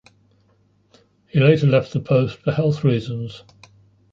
[1.27, 3.43] He later left the post for health reasons.